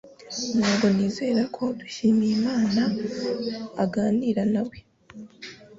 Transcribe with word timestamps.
Ntabwo 0.57 0.85
nizera 0.95 1.41
ko 1.55 1.63
Dushyimiyimana 1.79 2.83
aganira 3.83 4.41
nawe 4.53 4.77